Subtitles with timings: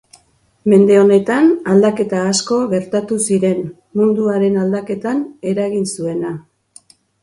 [0.71, 3.63] mende honetan, aldaketa asko gertatu ziren,
[4.03, 6.39] munduaren aldaketan eragin zuena.